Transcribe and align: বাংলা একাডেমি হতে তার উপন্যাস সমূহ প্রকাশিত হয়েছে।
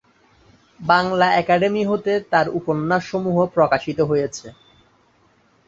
বাংলা 0.79 1.27
একাডেমি 1.33 1.83
হতে 1.85 2.13
তার 2.31 2.47
উপন্যাস 2.59 3.01
সমূহ 3.11 3.37
প্রকাশিত 3.55 3.99
হয়েছে। 4.01 4.47